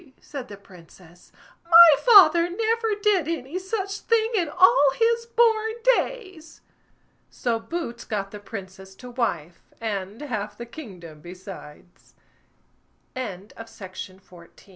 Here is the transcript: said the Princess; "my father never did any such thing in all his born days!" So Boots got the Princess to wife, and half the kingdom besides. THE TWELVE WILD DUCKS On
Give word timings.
said 0.19 0.47
the 0.47 0.57
Princess; 0.57 1.31
"my 1.63 1.97
father 2.03 2.49
never 2.49 2.95
did 2.95 3.27
any 3.27 3.59
such 3.59 3.99
thing 3.99 4.31
in 4.33 4.49
all 4.49 4.89
his 4.95 5.27
born 5.27 5.73
days!" 5.95 6.61
So 7.29 7.59
Boots 7.59 8.03
got 8.03 8.31
the 8.31 8.39
Princess 8.39 8.95
to 8.95 9.11
wife, 9.11 9.61
and 9.79 10.19
half 10.19 10.57
the 10.57 10.65
kingdom 10.65 11.19
besides. 11.21 12.15
THE 13.13 13.21
TWELVE 13.29 13.39
WILD 13.41 13.55
DUCKS 13.55 14.09
On 14.09 14.49